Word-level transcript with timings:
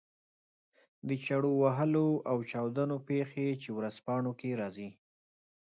د 1.07 1.09
چړو 1.25 1.51
وهلو 1.63 2.07
او 2.31 2.37
چاودنو 2.51 2.97
پېښې 3.09 3.47
چې 3.61 3.69
ورځپاڼو 3.77 4.31
کې 4.39 4.49
راځي. 4.61 4.89